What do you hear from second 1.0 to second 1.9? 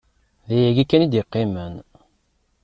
i d-yeqqimen.